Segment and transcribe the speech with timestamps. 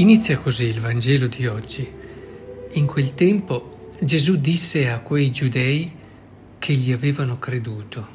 [0.00, 1.86] Inizia così il Vangelo di oggi.
[2.72, 5.92] In quel tempo Gesù disse a quei giudei
[6.58, 8.08] che gli avevano creduto,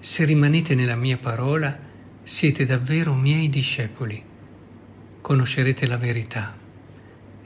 [0.00, 1.78] se rimanete nella mia parola,
[2.24, 4.20] siete davvero miei discepoli,
[5.20, 6.56] conoscerete la verità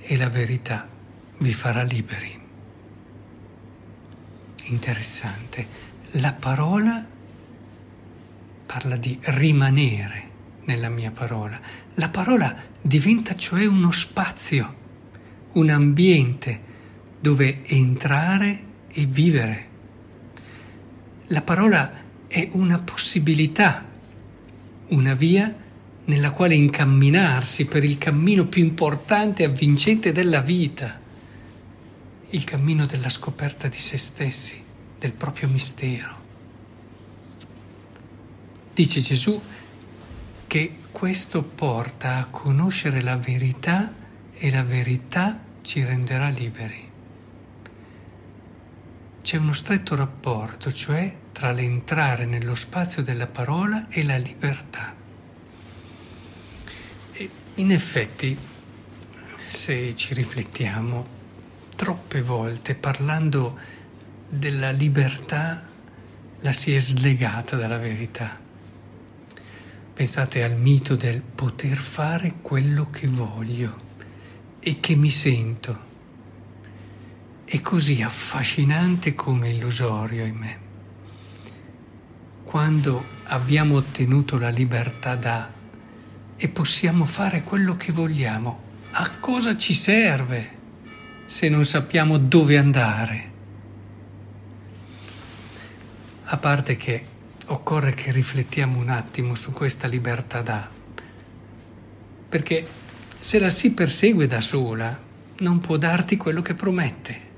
[0.01, 0.89] e la verità
[1.37, 2.41] vi farà liberi.
[4.65, 5.67] Interessante,
[6.13, 7.07] la parola
[8.65, 10.30] parla di rimanere
[10.65, 11.61] nella mia parola.
[11.95, 14.75] La parola diventa cioè uno spazio,
[15.53, 16.69] un ambiente
[17.21, 19.69] dove entrare e vivere.
[21.29, 21.93] La parola
[22.27, 23.85] è una possibilità,
[24.89, 25.55] una via
[26.05, 30.99] nella quale incamminarsi per il cammino più importante e avvincente della vita,
[32.31, 34.61] il cammino della scoperta di se stessi,
[34.99, 36.19] del proprio mistero.
[38.75, 39.41] Dice Gesù,
[40.51, 43.95] che questo porta a conoscere la verità
[44.35, 46.91] e la verità ci renderà liberi.
[49.23, 54.93] C'è uno stretto rapporto, cioè, tra l'entrare nello spazio della parola e la libertà.
[57.13, 58.37] E in effetti,
[59.37, 61.07] se ci riflettiamo,
[61.77, 63.57] troppe volte parlando
[64.29, 65.63] della libertà
[66.41, 68.49] la si è slegata dalla verità.
[70.01, 73.77] Pensate al mito del poter fare quello che voglio
[74.59, 75.79] e che mi sento.
[77.45, 80.59] È così affascinante come illusorio in me.
[82.45, 85.51] Quando abbiamo ottenuto la libertà da
[86.35, 88.59] e possiamo fare quello che vogliamo,
[88.93, 90.51] a cosa ci serve
[91.27, 93.31] se non sappiamo dove andare?
[96.25, 97.10] A parte che
[97.53, 100.69] occorre che riflettiamo un attimo su questa libertà da,
[102.29, 102.67] perché
[103.19, 104.99] se la si persegue da sola
[105.39, 107.29] non può darti quello che promette.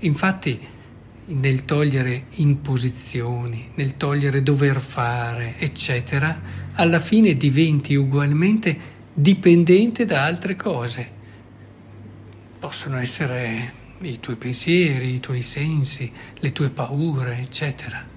[0.00, 0.72] Infatti
[1.26, 6.40] nel togliere imposizioni, nel togliere dover fare, eccetera,
[6.72, 11.10] alla fine diventi ugualmente dipendente da altre cose.
[12.58, 18.13] Possono essere i tuoi pensieri, i tuoi sensi, le tue paure, eccetera.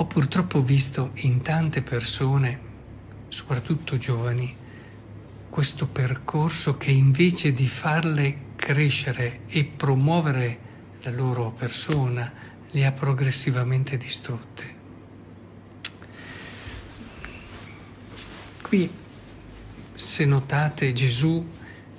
[0.00, 2.60] Ho purtroppo visto in tante persone,
[3.26, 4.54] soprattutto giovani,
[5.50, 10.58] questo percorso che invece di farle crescere e promuovere
[11.02, 12.32] la loro persona,
[12.70, 14.74] le ha progressivamente distrutte.
[18.62, 18.88] Qui,
[19.94, 21.44] se notate, Gesù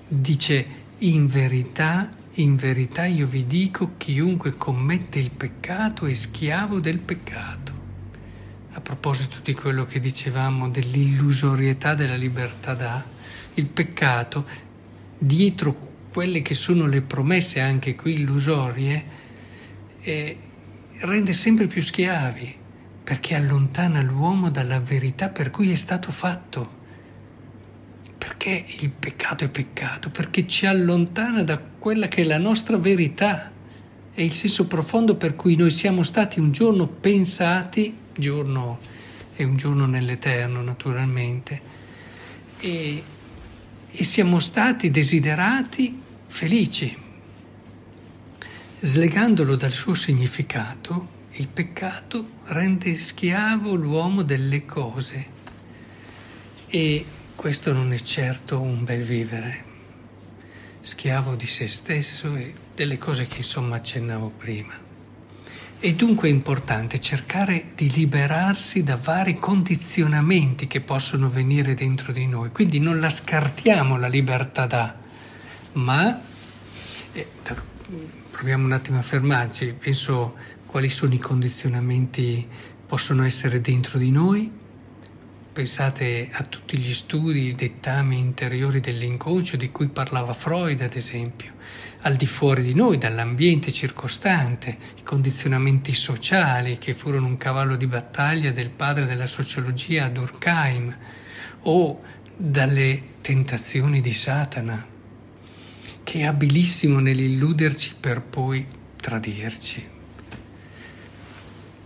[0.08, 0.68] dice
[1.00, 7.78] in verità, in verità io vi dico, chiunque commette il peccato è schiavo del peccato
[8.79, 13.03] a proposito di quello che dicevamo dell'illusorietà della libertà da,
[13.56, 14.45] il peccato,
[15.17, 19.03] dietro quelle che sono le promesse anche qui illusorie,
[20.01, 20.38] eh,
[21.00, 22.56] rende sempre più schiavi,
[23.03, 26.78] perché allontana l'uomo dalla verità per cui è stato fatto.
[28.17, 30.09] Perché il peccato è peccato?
[30.09, 33.51] Perché ci allontana da quella che è la nostra verità
[34.13, 38.80] è il senso profondo per cui noi siamo stati un giorno pensati, giorno
[39.34, 41.62] è un giorno nell'eterno naturalmente,
[42.59, 43.03] e,
[43.90, 46.96] e siamo stati desiderati felici.
[48.81, 55.38] Slegandolo dal suo significato, il peccato rende schiavo l'uomo delle cose
[56.68, 59.68] e questo non è certo un bel vivere
[60.81, 64.89] schiavo di se stesso e delle cose che insomma accennavo prima.
[65.81, 72.51] È dunque importante cercare di liberarsi da vari condizionamenti che possono venire dentro di noi,
[72.51, 74.93] quindi non la scartiamo la libertà da,
[75.73, 76.20] ma
[77.14, 77.28] eh,
[78.29, 80.35] proviamo un attimo a fermarci, penso
[80.66, 82.46] quali sono i condizionamenti
[82.85, 84.52] possono essere dentro di noi
[85.51, 91.53] Pensate a tutti gli studi, i dettami interiori dell'inconscio di cui parlava Freud, ad esempio,
[92.01, 97.87] al di fuori di noi, dall'ambiente circostante, i condizionamenti sociali che furono un cavallo di
[97.87, 100.96] battaglia del padre della sociologia Durkheim,
[101.63, 102.01] o
[102.37, 104.85] dalle tentazioni di Satana,
[106.03, 108.66] che è abilissimo nell'illuderci per poi
[108.96, 109.87] tradirci.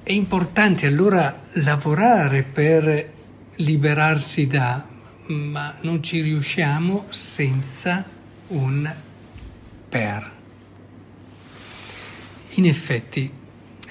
[0.03, 3.21] È importante allora lavorare per
[3.55, 4.85] liberarsi da,
[5.27, 8.03] ma non ci riusciamo senza
[8.47, 8.93] un
[9.89, 10.31] per.
[12.55, 13.31] In effetti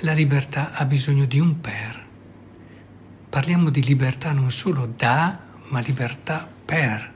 [0.01, 2.07] la libertà ha bisogno di un per.
[3.29, 5.39] Parliamo di libertà non solo da,
[5.69, 7.13] ma libertà per.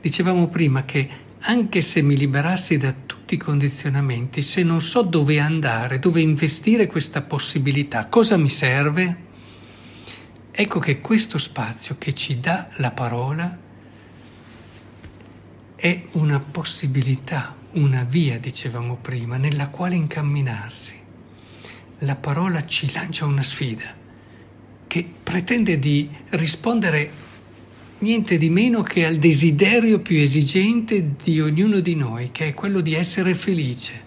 [0.00, 1.08] Dicevamo prima che
[1.40, 6.86] anche se mi liberassi da tutti i condizionamenti, se non so dove andare, dove investire
[6.86, 9.32] questa possibilità, cosa mi serve?
[10.56, 13.58] Ecco che questo spazio che ci dà la parola
[15.74, 20.94] è una possibilità, una via, dicevamo prima, nella quale incamminarsi.
[21.98, 23.92] La parola ci lancia una sfida
[24.86, 27.10] che pretende di rispondere
[27.98, 32.80] niente di meno che al desiderio più esigente di ognuno di noi, che è quello
[32.80, 34.02] di essere felice.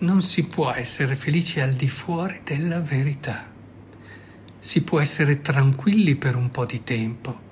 [0.00, 3.49] Non si può essere felici al di fuori della verità.
[4.60, 7.48] Si può essere tranquilli per un po' di tempo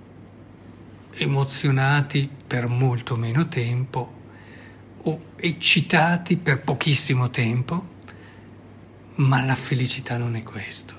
[1.18, 4.16] emozionati per molto meno tempo
[5.02, 7.96] o eccitati per pochissimo tempo,
[9.16, 10.94] ma la felicità non è questo.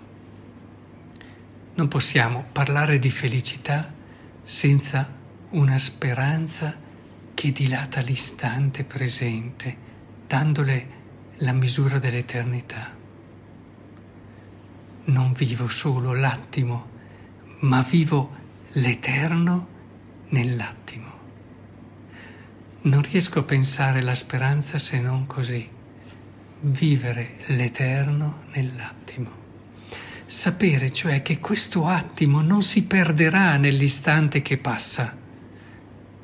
[1.75, 3.93] Non possiamo parlare di felicità
[4.43, 5.17] senza
[5.51, 6.75] una speranza
[7.33, 9.77] che dilata l'istante presente,
[10.27, 10.97] dandole
[11.37, 12.98] la misura dell'eternità.
[15.09, 16.87] Non vivo solo l'attimo,
[17.61, 18.29] ma vivo
[18.73, 19.67] l'eterno
[20.29, 21.11] nell'attimo.
[22.81, 25.67] Non riesco a pensare la speranza se non così,
[26.61, 29.31] vivere l'eterno nell'attimo.
[30.27, 35.17] Sapere cioè che questo attimo non si perderà nell'istante che passa,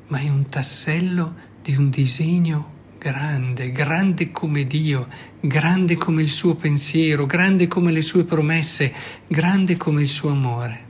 [0.06, 2.74] ma è un tassello di un disegno
[3.10, 5.08] grande, grande come Dio,
[5.40, 8.92] grande come il suo pensiero, grande come le sue promesse,
[9.26, 10.86] grande come il suo amore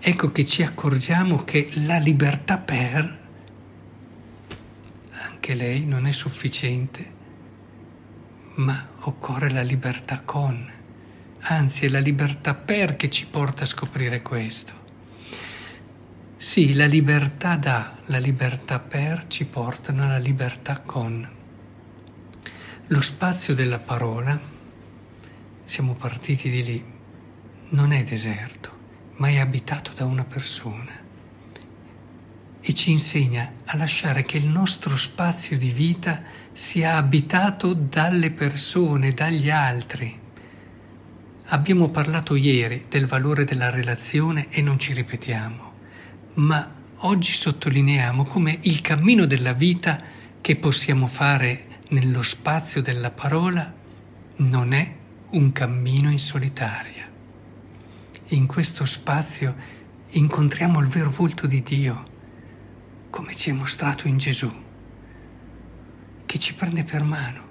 [0.00, 3.18] ecco che ci accorgiamo che la libertà per,
[5.10, 7.18] anche lei, non è sufficiente,
[8.56, 10.68] ma occorre la libertà con,
[11.40, 14.79] anzi è la libertà per che ci porta a scoprire questo.
[16.42, 21.28] Sì, la libertà da, la libertà per ci portano alla libertà con.
[22.86, 24.40] Lo spazio della parola,
[25.64, 26.84] siamo partiti di lì,
[27.68, 28.78] non è deserto
[29.16, 30.90] ma è abitato da una persona
[32.58, 36.22] e ci insegna a lasciare che il nostro spazio di vita
[36.52, 40.18] sia abitato dalle persone, dagli altri.
[41.48, 45.69] Abbiamo parlato ieri del valore della relazione e non ci ripetiamo,
[46.34, 50.00] ma oggi sottolineiamo come il cammino della vita
[50.40, 53.72] che possiamo fare nello spazio della parola
[54.36, 54.96] non è
[55.30, 57.10] un cammino in solitaria
[58.32, 59.56] in questo spazio
[60.10, 62.04] incontriamo il vero volto di Dio,
[63.10, 64.52] come ci è mostrato in Gesù,
[66.26, 67.48] che ci prende per mano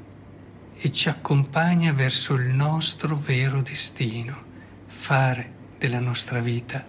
[0.77, 4.43] e ci accompagna verso il nostro vero destino,
[4.87, 6.85] fare della nostra vita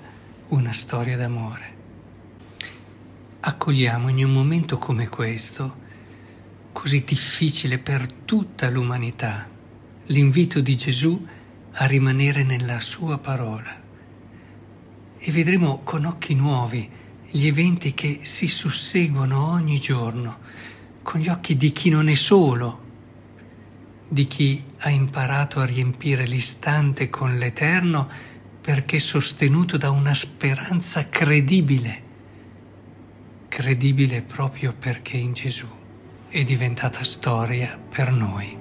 [0.49, 1.79] una storia d'amore.
[3.43, 5.79] Accogliamo in un momento come questo,
[6.73, 9.49] così difficile per tutta l'umanità,
[10.09, 11.27] l'invito di Gesù
[11.73, 13.81] a rimanere nella sua parola.
[15.17, 16.87] E vedremo con occhi nuovi
[17.31, 20.39] gli eventi che si susseguono ogni giorno,
[21.01, 22.89] con gli occhi di chi non è solo,
[24.07, 28.07] di chi ha imparato a riempire l'istante con l'Eterno
[28.61, 32.09] perché sostenuto da una speranza credibile,
[33.51, 35.67] credibile proprio perché in Gesù
[36.29, 38.60] è diventata storia per noi.